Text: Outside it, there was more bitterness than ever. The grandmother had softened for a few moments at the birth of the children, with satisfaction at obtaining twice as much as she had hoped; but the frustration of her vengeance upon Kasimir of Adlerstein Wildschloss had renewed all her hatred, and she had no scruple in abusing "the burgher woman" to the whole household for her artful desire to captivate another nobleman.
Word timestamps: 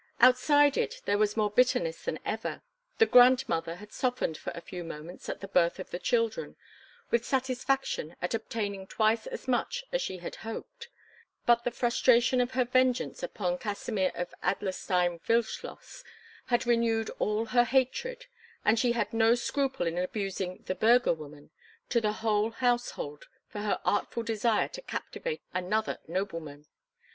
Outside 0.19 0.77
it, 0.77 0.99
there 1.05 1.19
was 1.19 1.37
more 1.37 1.51
bitterness 1.51 2.05
than 2.05 2.17
ever. 2.25 2.63
The 2.97 3.05
grandmother 3.05 3.75
had 3.75 3.91
softened 3.93 4.35
for 4.35 4.49
a 4.55 4.59
few 4.59 4.83
moments 4.83 5.29
at 5.29 5.41
the 5.41 5.47
birth 5.47 5.77
of 5.77 5.91
the 5.91 5.99
children, 5.99 6.55
with 7.11 7.23
satisfaction 7.23 8.15
at 8.19 8.33
obtaining 8.33 8.87
twice 8.87 9.27
as 9.27 9.47
much 9.47 9.83
as 9.91 10.01
she 10.01 10.17
had 10.17 10.37
hoped; 10.37 10.87
but 11.45 11.63
the 11.63 11.69
frustration 11.69 12.41
of 12.41 12.53
her 12.53 12.65
vengeance 12.65 13.21
upon 13.21 13.59
Kasimir 13.59 14.11
of 14.15 14.33
Adlerstein 14.41 15.19
Wildschloss 15.29 16.03
had 16.47 16.65
renewed 16.65 17.11
all 17.19 17.45
her 17.45 17.63
hatred, 17.65 18.25
and 18.65 18.79
she 18.79 18.93
had 18.93 19.13
no 19.13 19.35
scruple 19.35 19.85
in 19.85 19.99
abusing 19.99 20.63
"the 20.65 20.73
burgher 20.73 21.13
woman" 21.13 21.51
to 21.89 22.01
the 22.01 22.13
whole 22.25 22.49
household 22.49 23.25
for 23.49 23.59
her 23.59 23.79
artful 23.85 24.23
desire 24.23 24.67
to 24.69 24.81
captivate 24.81 25.43
another 25.53 25.99
nobleman. 26.07 26.65